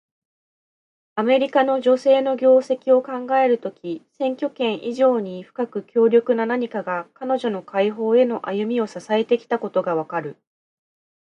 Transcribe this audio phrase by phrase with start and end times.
[1.13, 10.37] アメリカの女性の業績を考えるとき、選挙権以上に深く強力な何かが、彼女の解放への歩みを支えてきたことがわかる。